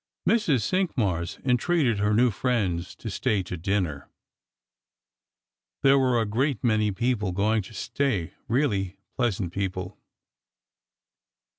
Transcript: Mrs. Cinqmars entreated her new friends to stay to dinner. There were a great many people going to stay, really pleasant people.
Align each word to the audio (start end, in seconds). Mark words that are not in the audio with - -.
Mrs. 0.27 0.61
Cinqmars 0.63 1.37
entreated 1.45 1.99
her 1.99 2.11
new 2.15 2.31
friends 2.31 2.95
to 2.95 3.07
stay 3.11 3.43
to 3.43 3.55
dinner. 3.55 4.09
There 5.83 5.99
were 5.99 6.19
a 6.19 6.25
great 6.25 6.63
many 6.63 6.91
people 6.91 7.31
going 7.31 7.61
to 7.61 7.73
stay, 7.75 8.33
really 8.47 8.97
pleasant 9.15 9.53
people. 9.53 9.99